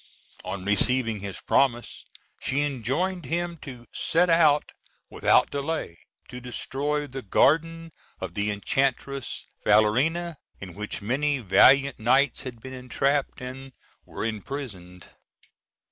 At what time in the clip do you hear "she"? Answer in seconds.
2.39-2.63